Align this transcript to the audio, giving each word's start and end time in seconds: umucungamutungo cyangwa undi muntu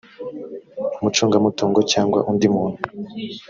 umucungamutungo 0.99 1.79
cyangwa 1.91 2.19
undi 2.31 2.47
muntu 2.55 2.79